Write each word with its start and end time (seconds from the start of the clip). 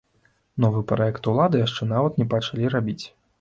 Новы 0.63 0.79
праект 0.91 1.29
улады 1.33 1.61
яшчэ 1.67 1.87
нават 1.93 2.19
не 2.23 2.29
пачалі 2.33 2.73
рабіць. 2.77 3.01